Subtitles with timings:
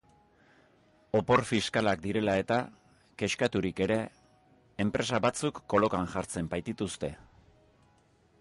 [1.19, 2.57] Opor fiskalak direla eta,
[3.23, 3.99] kexkaturik ere,
[4.87, 7.13] enpresa batzuk kolokan jartzen baitituzte.